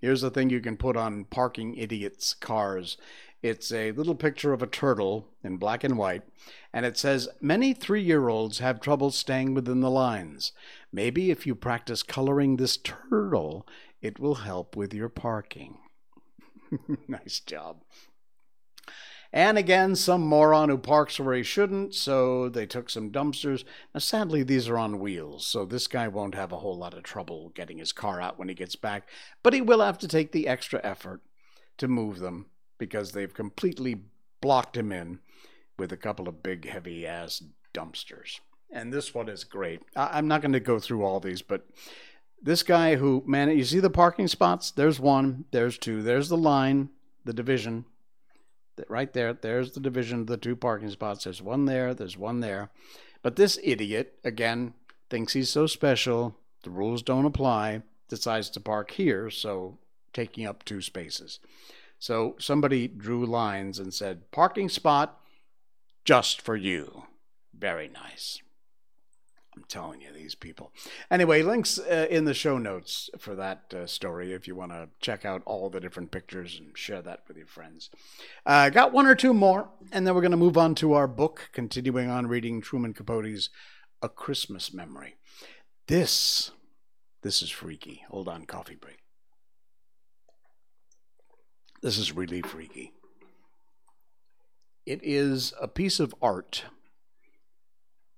[0.00, 2.96] Here's the thing you can put on parking idiots' cars.
[3.42, 6.24] It's a little picture of a turtle in black and white,
[6.74, 10.52] and it says, Many three year olds have trouble staying within the lines.
[10.92, 13.66] Maybe if you practice coloring this turtle,
[14.02, 15.78] it will help with your parking.
[17.08, 17.82] nice job.
[19.32, 23.64] And again, some moron who parks where he shouldn't, so they took some dumpsters.
[23.94, 27.04] Now, sadly, these are on wheels, so this guy won't have a whole lot of
[27.04, 29.08] trouble getting his car out when he gets back,
[29.42, 31.22] but he will have to take the extra effort
[31.78, 32.46] to move them
[32.80, 34.02] because they've completely
[34.40, 35.20] blocked him in
[35.78, 38.40] with a couple of big, heavy ass dumpsters.
[38.72, 39.82] And this one is great.
[39.94, 41.66] I- am not going to go through all these, but
[42.42, 44.70] this guy who, man, you see the parking spots?
[44.70, 46.88] There's one, there's two, there's the line,
[47.24, 47.84] the division
[48.88, 49.34] right there.
[49.34, 51.24] There's the division of the two parking spots.
[51.24, 52.70] There's one there, there's one there.
[53.22, 54.72] But this idiot, again,
[55.10, 59.76] thinks he's so special, the rules don't apply, decides to park here, so
[60.14, 61.40] taking up two spaces.
[62.00, 65.20] So somebody drew lines and said, parking spot
[66.04, 67.04] just for you.
[67.56, 68.40] Very nice.
[69.54, 70.72] I'm telling you, these people.
[71.10, 74.88] Anyway, links uh, in the show notes for that uh, story if you want to
[75.00, 77.90] check out all the different pictures and share that with your friends.
[78.46, 80.94] I uh, got one or two more, and then we're going to move on to
[80.94, 83.50] our book, continuing on reading Truman Capote's
[84.00, 85.16] A Christmas Memory.
[85.86, 86.52] This,
[87.22, 88.04] this is freaky.
[88.08, 88.99] Hold on, coffee break.
[91.82, 92.92] This is really freaky.
[94.86, 96.64] It is a piece of art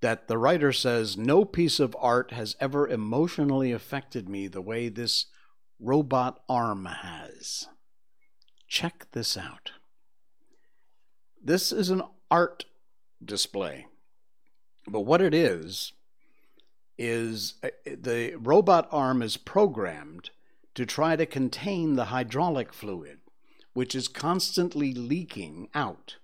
[0.01, 4.89] that the writer says no piece of art has ever emotionally affected me the way
[4.89, 5.27] this
[5.79, 7.67] robot arm has.
[8.67, 9.71] Check this out.
[11.41, 12.65] This is an art
[13.23, 13.87] display.
[14.87, 15.93] But what it is,
[16.97, 20.29] is uh, the robot arm is programmed
[20.75, 23.19] to try to contain the hydraulic fluid,
[23.73, 26.17] which is constantly leaking out.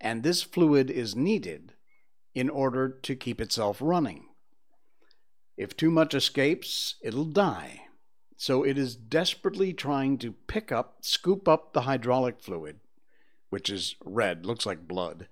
[0.00, 1.74] And this fluid is needed
[2.34, 4.26] in order to keep itself running.
[5.56, 7.82] If too much escapes, it'll die.
[8.36, 12.78] So it is desperately trying to pick up, scoop up the hydraulic fluid,
[13.50, 15.26] which is red, looks like blood,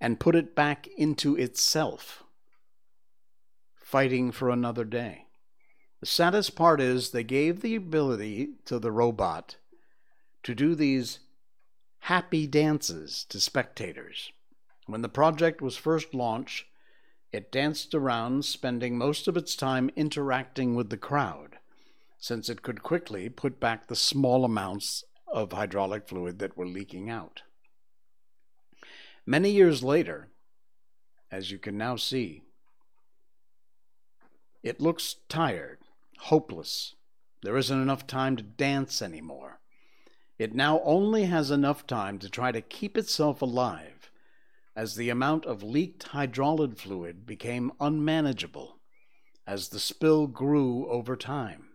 [0.00, 2.22] and put it back into itself,
[3.74, 5.26] fighting for another day.
[6.00, 9.56] The saddest part is they gave the ability to the robot
[10.44, 11.20] to do these
[12.00, 14.30] happy dances to spectators.
[14.86, 16.66] When the project was first launched,
[17.32, 21.56] it danced around, spending most of its time interacting with the crowd,
[22.18, 27.10] since it could quickly put back the small amounts of hydraulic fluid that were leaking
[27.10, 27.42] out.
[29.26, 30.28] Many years later,
[31.32, 32.42] as you can now see,
[34.62, 35.78] it looks tired,
[36.18, 36.94] hopeless.
[37.42, 39.60] There isn't enough time to dance anymore.
[40.38, 44.10] It now only has enough time to try to keep itself alive
[44.76, 48.80] as the amount of leaked hydraulic fluid became unmanageable,
[49.46, 51.68] as the spill grew over time,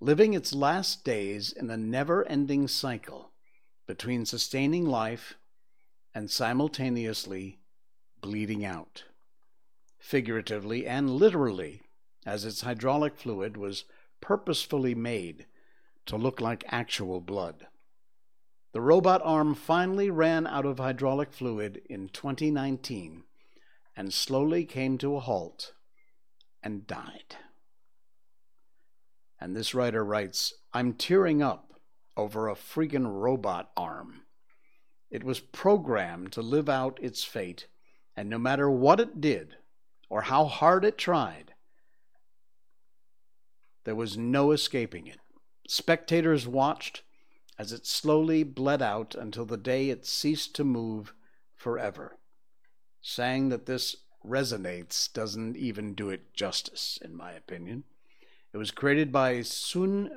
[0.00, 3.30] living its last days in a never ending cycle
[3.86, 5.36] between sustaining life
[6.12, 7.60] and simultaneously
[8.20, 9.04] bleeding out,
[10.00, 11.82] figuratively and literally,
[12.26, 13.84] as its hydraulic fluid was
[14.20, 15.46] purposefully made
[16.06, 17.66] to look like actual blood.
[18.72, 23.24] The robot arm finally ran out of hydraulic fluid in 2019
[23.96, 25.72] and slowly came to a halt
[26.62, 27.36] and died.
[29.40, 31.72] And this writer writes I'm tearing up
[32.16, 34.22] over a freaking robot arm.
[35.10, 37.66] It was programmed to live out its fate,
[38.16, 39.56] and no matter what it did
[40.08, 41.54] or how hard it tried,
[43.84, 45.18] there was no escaping it.
[45.72, 47.04] Spectators watched
[47.56, 51.14] as it slowly bled out until the day it ceased to move
[51.54, 52.18] forever.
[53.00, 53.94] Saying that this
[54.26, 57.84] resonates doesn't even do it justice, in my opinion.
[58.52, 60.10] It was created by Sun,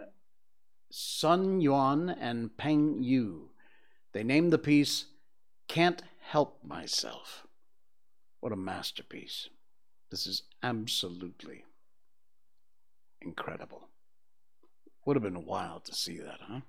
[0.90, 3.52] Sun Yuan and Peng Yu.
[4.12, 5.06] They named the piece
[5.68, 7.46] Can't Help Myself.
[8.40, 9.50] What a masterpiece.
[10.10, 11.64] This is absolutely
[13.22, 13.90] incredible.
[15.06, 16.62] Would have been wild to see that, huh?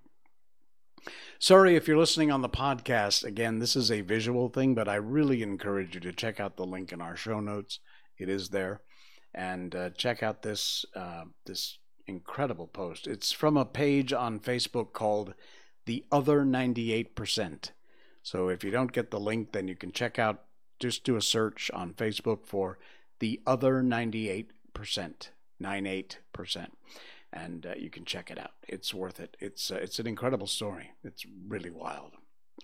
[1.38, 3.22] Sorry if you're listening on the podcast.
[3.22, 6.66] Again, this is a visual thing, but I really encourage you to check out the
[6.66, 7.78] link in our show notes.
[8.18, 8.80] It is there,
[9.34, 13.06] and uh, check out this uh, this incredible post.
[13.06, 15.34] It's from a page on Facebook called
[15.86, 17.70] "The Other 98%."
[18.22, 20.44] So if you don't get the link, then you can check out.
[20.80, 22.78] Just do a search on Facebook for
[23.20, 25.30] "The Other 98%."
[25.62, 26.66] 98%
[27.34, 28.52] and uh, you can check it out.
[28.66, 29.36] It's worth it.
[29.40, 30.92] It's uh, it's an incredible story.
[31.02, 32.12] It's really wild.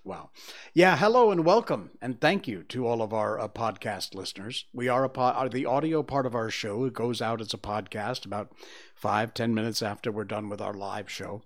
[0.04, 0.30] Wow.
[0.72, 0.96] Yeah.
[0.96, 4.64] Hello and welcome, and thank you to all of our uh, podcast listeners.
[4.72, 6.84] We are a po- are the audio part of our show.
[6.84, 8.52] It goes out as a podcast about
[8.94, 11.42] five ten minutes after we're done with our live show.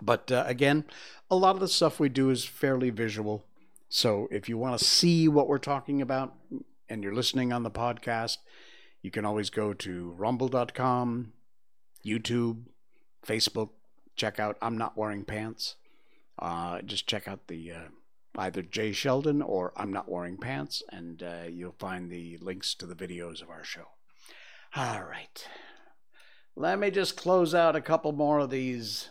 [0.00, 0.84] But uh, again,
[1.30, 3.44] a lot of the stuff we do is fairly visual.
[3.88, 6.34] So if you want to see what we're talking about
[6.88, 8.38] and you're listening on the podcast,
[9.02, 11.32] you can always go to rumble.com
[12.04, 12.64] YouTube,
[13.26, 13.70] Facebook.
[14.16, 15.76] Check out I'm Not Wearing Pants.
[16.38, 17.88] Uh, just check out the uh,
[18.36, 22.86] either Jay Sheldon or I'm Not Wearing Pants, and uh, you'll find the links to
[22.86, 23.88] the videos of our show.
[24.74, 25.46] All right.
[26.56, 29.08] Let me just close out a couple more of these.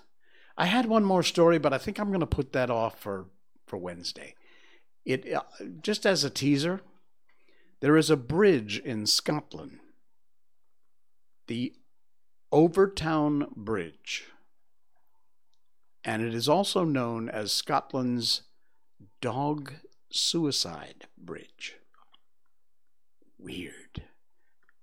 [0.58, 3.25] I had one more story, but I think I'm going to put that off for,
[3.65, 4.36] for Wednesday.
[5.06, 5.41] It uh,
[5.82, 6.82] just as a teaser,
[7.80, 9.80] there is a bridge in Scotland.
[11.47, 11.73] The
[12.53, 14.25] Overtoun Bridge,
[16.03, 18.43] and it is also known as Scotland's
[19.21, 19.73] Dog
[20.11, 21.77] Suicide Bridge.
[23.39, 24.03] Weird.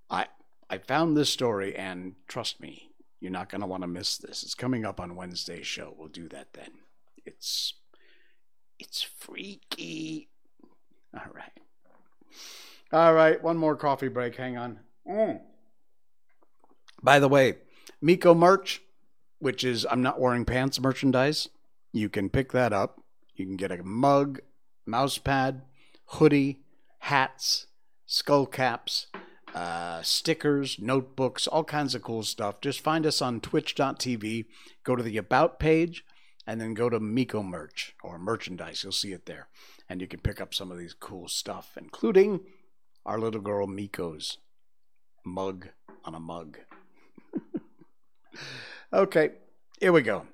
[0.08, 0.26] I
[0.70, 4.42] I found this story, and trust me, you're not going to want to miss this.
[4.42, 5.94] It's coming up on Wednesday's show.
[5.96, 6.70] We'll do that then.
[7.26, 7.74] It's
[8.78, 10.28] it's freaky.
[11.14, 11.52] All right.
[12.92, 14.36] All right, one more coffee break.
[14.36, 14.80] Hang on.
[15.06, 15.40] Mm.
[17.02, 17.56] By the way,
[18.00, 18.82] Miko merch,
[19.38, 21.48] which is I'm not wearing pants merchandise,
[21.92, 23.00] you can pick that up.
[23.34, 24.40] You can get a mug,
[24.84, 25.62] mouse pad,
[26.06, 26.60] hoodie,
[26.98, 27.66] hats,
[28.06, 29.06] skull caps,
[29.54, 32.60] uh, stickers, notebooks, all kinds of cool stuff.
[32.60, 34.46] Just find us on twitch.tv,
[34.84, 36.04] go to the About page,
[36.46, 38.82] and then go to Miko merch or merchandise.
[38.82, 39.48] You'll see it there.
[39.88, 42.40] And you can pick up some of these cool stuff, including
[43.06, 44.38] our little girl Miko's
[45.24, 45.68] mug
[46.04, 46.58] on a mug.
[48.92, 49.30] Okay,
[49.80, 50.26] here we go.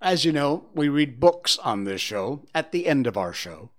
[0.00, 3.70] As you know, we read books on this show at the end of our show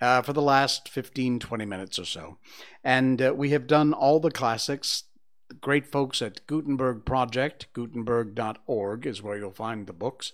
[0.00, 2.38] uh, for the last 15, 20 minutes or so.
[2.82, 5.04] And uh, we have done all the classics.
[5.48, 10.32] The great folks at Gutenberg Project, gutenberg.org is where you'll find the books.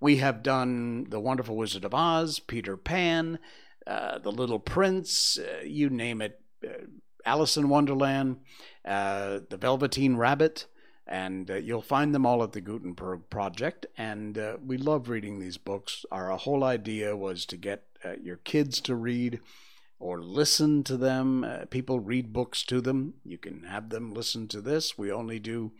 [0.00, 3.38] We have done The Wonderful Wizard of Oz, Peter Pan,
[3.86, 6.86] uh, The Little Prince, uh, you name it, uh,
[7.24, 8.38] Alice in Wonderland,
[8.84, 10.66] uh, The Velveteen Rabbit
[11.10, 13.84] and uh, you'll find them all at the Gutenberg Project.
[13.98, 16.06] And uh, we love reading these books.
[16.12, 19.40] Our whole idea was to get uh, your kids to read
[19.98, 21.42] or listen to them.
[21.42, 23.14] Uh, people read books to them.
[23.24, 24.96] You can have them listen to this.
[24.96, 25.72] We only do,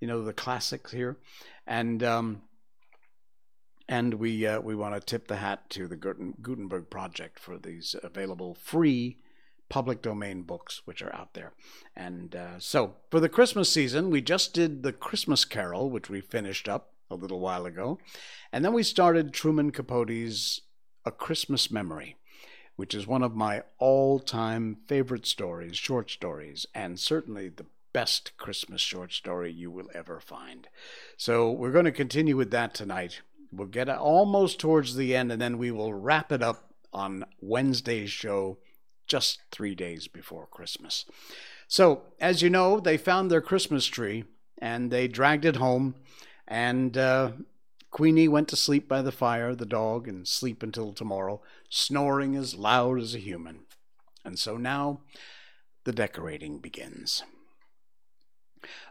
[0.00, 1.18] you know, the classics here,
[1.66, 2.42] and um,
[3.88, 7.94] and we uh, we want to tip the hat to the Gutenberg Project for these
[8.02, 9.18] available free
[9.68, 11.52] public domain books which are out there.
[11.96, 16.20] And uh, so for the Christmas season, we just did The Christmas Carol, which we
[16.20, 17.98] finished up a little while ago.
[18.52, 20.60] And then we started Truman Capote's
[21.04, 22.16] A Christmas Memory,
[22.76, 28.36] which is one of my all time favorite stories, short stories, and certainly the best
[28.36, 30.68] Christmas short story you will ever find.
[31.16, 33.22] So we're going to continue with that tonight.
[33.50, 38.10] We'll get almost towards the end, and then we will wrap it up on Wednesday's
[38.10, 38.58] show
[39.08, 41.04] just three days before Christmas.
[41.66, 44.24] So, as you know, they found their Christmas tree
[44.58, 45.94] and they dragged it home,
[46.46, 47.32] and uh,
[47.90, 52.54] Queenie went to sleep by the fire, the dog, and sleep until tomorrow, snoring as
[52.54, 53.60] loud as a human.
[54.24, 55.00] And so now
[55.84, 57.22] the decorating begins.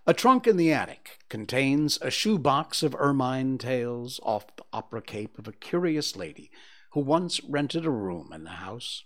[0.06, 5.38] A trunk in the attic contains a shoebox of ermine tails off the opera cape
[5.38, 6.50] of a curious lady
[6.94, 9.04] who once rented a room in the house,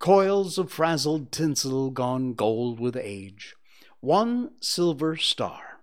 [0.00, 3.54] coils of frazzled tinsel gone gold with age,
[4.00, 5.80] one silver star,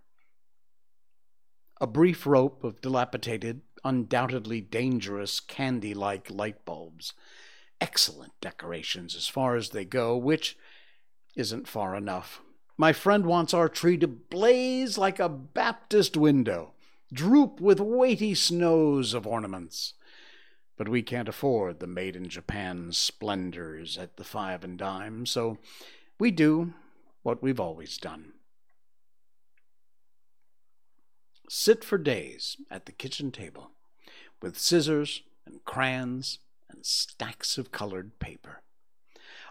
[1.82, 7.14] a brief rope of dilapidated, undoubtedly dangerous candy like light bulbs.
[7.82, 10.58] Excellent decorations as far as they go, which
[11.36, 12.42] isn't far enough.
[12.78, 16.74] My friend wants our tree to blaze like a Baptist window,
[17.14, 19.94] droop with weighty snows of ornaments.
[20.78, 25.58] But we can't afford the made in Japan splendors at the five and dime, so
[26.20, 26.74] we do
[27.24, 28.34] what we've always done.
[31.48, 33.72] Sit for days at the kitchen table
[34.42, 38.62] with scissors and crayons and stacks of colored paper.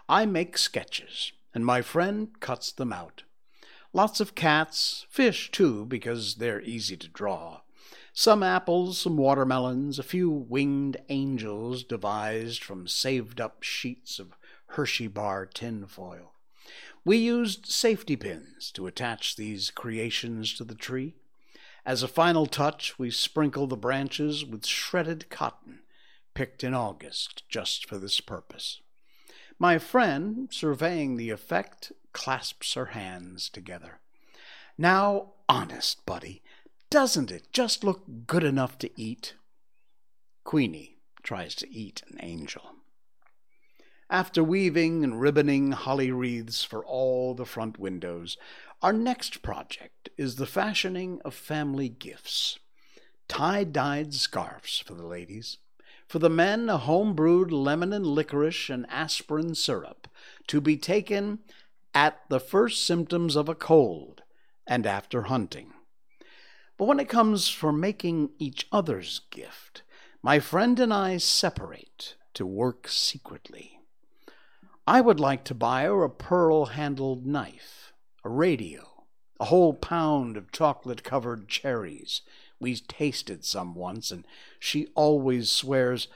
[0.07, 3.23] I make sketches and my friend cuts them out.
[3.93, 7.61] Lots of cats, fish too, because they're easy to draw.
[8.17, 14.37] Some apples, some watermelons, a few winged angels devised from saved up sheets of
[14.67, 16.31] Hershey bar tinfoil.
[17.03, 21.15] We used safety pins to attach these creations to the tree.
[21.85, 25.81] As a final touch, we sprinkle the branches with shredded cotton,
[26.33, 28.79] picked in August just for this purpose.
[29.59, 33.99] My friend, surveying the effect, clasps her hands together.
[34.77, 36.41] Now, honest, buddy,
[36.95, 39.33] doesn't it just look good enough to eat?
[40.45, 42.71] Queenie tries to eat an angel.
[44.09, 48.37] After weaving and ribboning holly wreaths for all the front windows,
[48.81, 52.59] our next project is the fashioning of family gifts.
[53.27, 55.57] Tie dyed scarfs for the ladies,
[56.07, 60.07] for the men, a home brewed lemon and licorice and aspirin syrup,
[60.47, 61.39] to be taken
[61.93, 64.23] at the first symptoms of a cold
[64.65, 65.73] and after hunting.
[66.77, 69.83] But when it comes for making each other's gift,
[70.21, 73.79] my friend and I separate to work secretly.
[74.87, 79.03] I would like to buy her a pearl handled knife, a radio,
[79.39, 82.21] a whole pound of chocolate covered cherries,
[82.59, 84.25] we tasted some once, and
[84.59, 86.07] she always swears,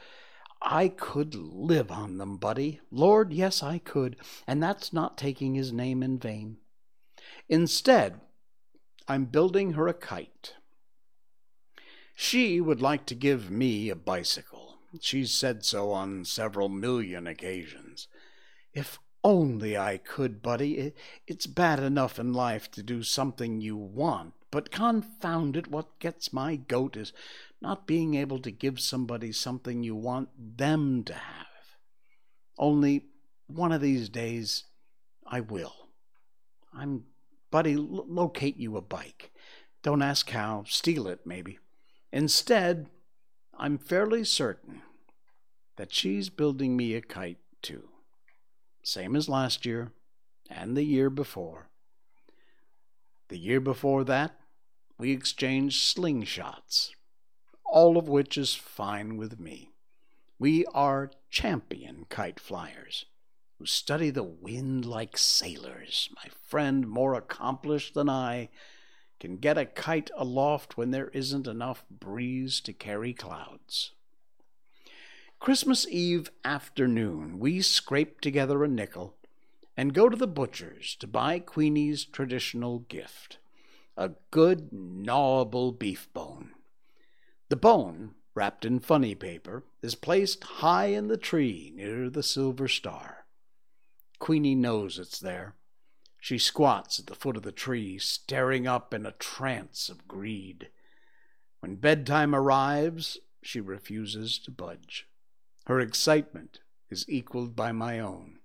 [0.62, 2.80] I could live on them, buddy.
[2.90, 6.58] Lord, yes, I could, and that's not taking his name in vain.
[7.48, 8.20] Instead,
[9.10, 10.54] I'm building her a kite.
[12.14, 14.78] She would like to give me a bicycle.
[15.00, 18.06] She's said so on several million occasions.
[18.72, 20.92] If only I could, buddy.
[21.26, 26.32] It's bad enough in life to do something you want, but confound it, what gets
[26.32, 27.12] my goat is
[27.60, 31.46] not being able to give somebody something you want them to have.
[32.56, 33.06] Only
[33.48, 34.66] one of these days
[35.26, 35.88] I will.
[36.72, 37.06] I'm,
[37.50, 39.30] buddy, l- locate you a bike.
[39.82, 41.58] Don't ask how, steal it, maybe.
[42.12, 42.88] Instead,
[43.56, 44.82] I'm fairly certain
[45.76, 47.88] that she's building me a kite, too.
[48.82, 49.92] Same as last year
[50.48, 51.68] and the year before.
[53.28, 54.32] The year before that,
[54.98, 56.90] we exchanged slingshots,
[57.64, 59.70] all of which is fine with me.
[60.38, 63.06] We are champion kite flyers
[63.60, 66.08] who study the wind like sailors.
[66.16, 68.48] My friend, more accomplished than I,
[69.20, 73.92] can get a kite aloft when there isn't enough breeze to carry clouds.
[75.40, 79.14] Christmas Eve afternoon, we scrape together a nickel
[79.76, 83.36] and go to the butcher's to buy Queenie's traditional gift
[83.94, 86.52] a good gnawable beef bone.
[87.50, 92.66] The bone, wrapped in funny paper, is placed high in the tree near the silver
[92.66, 93.19] star.
[94.20, 95.54] Queenie knows it's there.
[96.20, 100.68] She squats at the foot of the tree, staring up in a trance of greed.
[101.60, 105.08] When bedtime arrives, she refuses to budge.
[105.66, 106.60] Her excitement
[106.90, 108.40] is equaled by my own.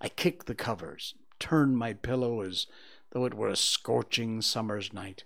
[0.00, 2.66] I kick the covers, turn my pillow as
[3.10, 5.24] though it were a scorching summer's night.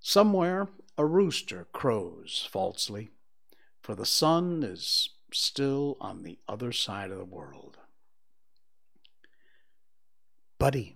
[0.00, 0.68] Somewhere
[0.98, 3.10] a rooster crows falsely,
[3.80, 7.78] for the sun is still on the other side of the world.
[10.62, 10.94] Buddy,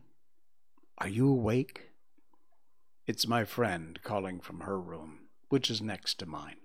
[0.99, 1.91] are you awake?
[3.05, 6.59] It's my friend calling from her room, which is next to mine.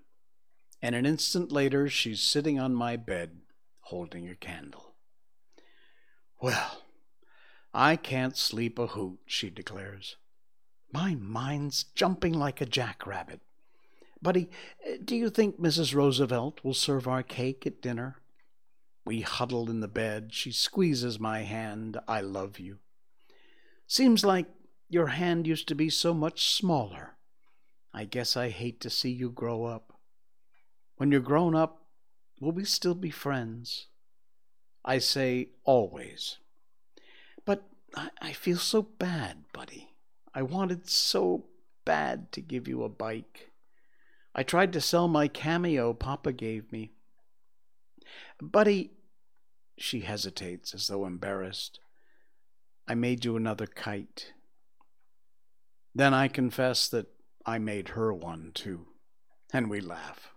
[0.80, 3.40] And an instant later, she's sitting on my bed
[3.80, 4.94] holding a candle.
[6.40, 6.84] Well,
[7.74, 10.14] I can't sleep a hoot, she declares.
[10.92, 13.40] My mind's jumping like a jackrabbit.
[14.22, 14.48] Buddy,
[15.04, 15.92] do you think Mrs.
[15.92, 18.18] Roosevelt will serve our cake at dinner?
[19.04, 20.32] We huddle in the bed.
[20.32, 21.98] She squeezes my hand.
[22.06, 22.78] I love you.
[23.92, 24.46] Seems like
[24.88, 27.18] your hand used to be so much smaller.
[27.92, 29.92] I guess I hate to see you grow up.
[30.96, 31.84] When you're grown up,
[32.40, 33.88] will we still be friends?
[34.82, 36.38] I say always.
[37.44, 37.64] But
[37.94, 39.90] I, I feel so bad, buddy.
[40.34, 41.48] I wanted so
[41.84, 43.50] bad to give you a bike.
[44.34, 46.92] I tried to sell my cameo Papa gave me.
[48.40, 48.92] Buddy,
[49.76, 51.78] she hesitates as though embarrassed.
[52.88, 54.32] I made you another kite.
[55.94, 57.06] Then I confess that
[57.46, 58.86] I made her one too,
[59.52, 60.34] and we laugh.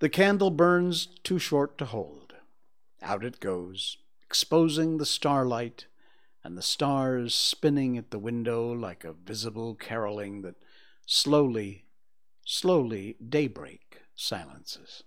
[0.00, 2.34] The candle burns too short to hold.
[3.02, 5.86] Out it goes, exposing the starlight
[6.44, 10.56] and the stars spinning at the window like a visible caroling that
[11.06, 11.84] slowly,
[12.44, 15.02] slowly daybreak silences.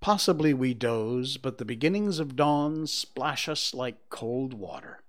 [0.00, 5.01] Possibly we doze, but the beginnings of dawn splash us like cold water.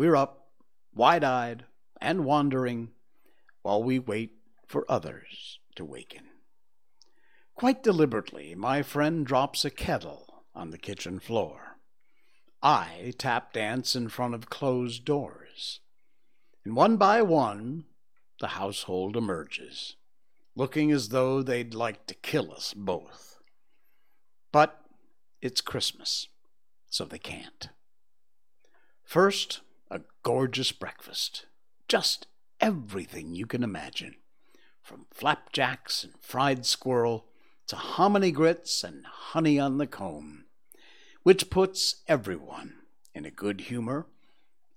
[0.00, 0.46] We're up,
[0.94, 1.66] wide eyed
[2.00, 2.92] and wandering,
[3.60, 4.32] while we wait
[4.66, 6.22] for others to waken.
[7.54, 11.76] Quite deliberately, my friend drops a kettle on the kitchen floor.
[12.62, 15.80] I tap dance in front of closed doors.
[16.64, 17.84] And one by one,
[18.40, 19.96] the household emerges,
[20.56, 23.36] looking as though they'd like to kill us both.
[24.50, 24.80] But
[25.42, 26.26] it's Christmas,
[26.88, 27.68] so they can't.
[29.04, 29.60] First,
[29.90, 31.46] a gorgeous breakfast.
[31.88, 32.26] Just
[32.60, 34.16] everything you can imagine,
[34.82, 37.26] from flapjacks and fried squirrel
[37.66, 40.44] to hominy grits and honey on the comb
[41.22, 42.74] which puts everyone
[43.14, 44.06] in a good humor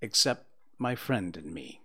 [0.02, 0.46] except
[0.78, 1.82] my friend and me.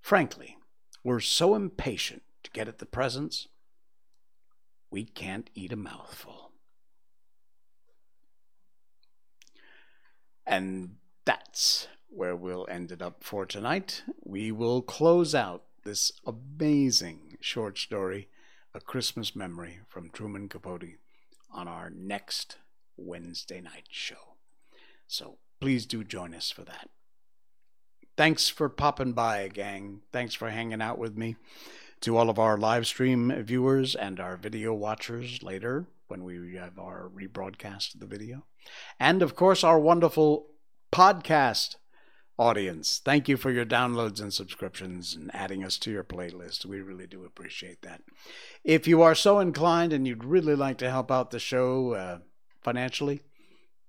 [0.00, 0.58] Frankly,
[1.02, 3.48] we're so impatient to get at the presents,
[4.90, 6.50] we can't eat a mouthful.
[10.46, 14.02] And that's where we'll end it up for tonight.
[14.22, 18.28] We will close out this amazing short story,
[18.74, 20.98] A Christmas Memory from Truman Capote,
[21.52, 22.58] on our next
[22.96, 24.36] Wednesday night show.
[25.06, 26.90] So please do join us for that.
[28.16, 30.02] Thanks for popping by, gang.
[30.12, 31.36] Thanks for hanging out with me.
[32.02, 36.78] To all of our live stream viewers and our video watchers later when we have
[36.78, 38.46] our rebroadcast of the video.
[38.98, 40.46] And of course, our wonderful
[40.92, 41.76] podcast
[42.40, 43.00] audience.
[43.04, 46.64] Thank you for your downloads and subscriptions and adding us to your playlist.
[46.64, 48.02] We really do appreciate that.
[48.64, 52.18] If you are so inclined and you'd really like to help out the show, uh,
[52.60, 53.22] financially.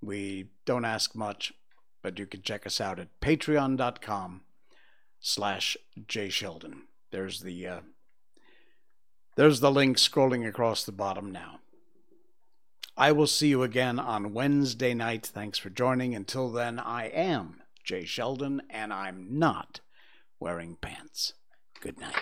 [0.00, 1.52] We don't ask much,
[2.02, 4.42] but you can check us out at patreon.com
[5.20, 5.76] slash
[6.06, 6.82] jsheldon.
[7.10, 7.80] There's the uh,
[9.36, 11.60] there's the link scrolling across the bottom now.
[12.96, 15.26] I will see you again on Wednesday night.
[15.26, 16.14] Thanks for joining.
[16.14, 19.80] Until then, I am Jay Sheldon, and I'm not
[20.38, 21.34] wearing pants.
[21.80, 22.14] Good night.